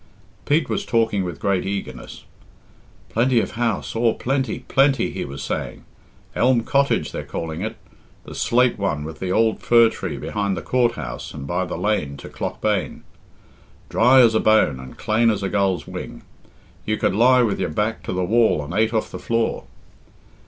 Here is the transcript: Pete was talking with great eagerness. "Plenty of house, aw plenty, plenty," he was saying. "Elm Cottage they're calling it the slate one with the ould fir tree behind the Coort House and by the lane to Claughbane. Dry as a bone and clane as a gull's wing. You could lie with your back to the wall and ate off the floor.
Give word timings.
Pete 0.45 0.67
was 0.67 0.83
talking 0.83 1.23
with 1.23 1.39
great 1.39 1.63
eagerness. 1.63 2.23
"Plenty 3.09 3.39
of 3.39 3.51
house, 3.51 3.95
aw 3.95 4.15
plenty, 4.15 4.61
plenty," 4.67 5.11
he 5.11 5.23
was 5.25 5.43
saying. 5.43 5.83
"Elm 6.35 6.61
Cottage 6.63 7.11
they're 7.11 7.23
calling 7.23 7.61
it 7.61 7.75
the 8.23 8.33
slate 8.33 8.79
one 8.79 9.03
with 9.03 9.19
the 9.19 9.29
ould 9.31 9.59
fir 9.61 9.91
tree 9.91 10.17
behind 10.17 10.57
the 10.57 10.63
Coort 10.63 10.93
House 10.93 11.35
and 11.35 11.45
by 11.45 11.65
the 11.65 11.77
lane 11.77 12.17
to 12.17 12.29
Claughbane. 12.29 13.03
Dry 13.89 14.21
as 14.21 14.33
a 14.33 14.39
bone 14.39 14.79
and 14.79 14.97
clane 14.97 15.29
as 15.29 15.43
a 15.43 15.49
gull's 15.49 15.85
wing. 15.85 16.23
You 16.83 16.97
could 16.97 17.13
lie 17.13 17.43
with 17.43 17.59
your 17.59 17.69
back 17.69 18.01
to 18.05 18.11
the 18.11 18.25
wall 18.25 18.63
and 18.65 18.73
ate 18.73 18.95
off 18.95 19.11
the 19.11 19.19
floor. 19.19 19.65